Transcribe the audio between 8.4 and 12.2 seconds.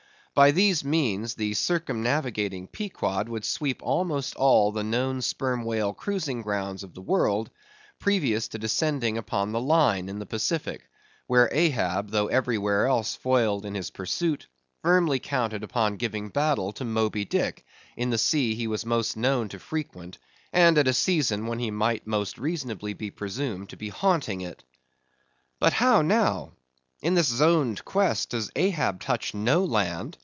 to descending upon the Line in the Pacific; where Ahab,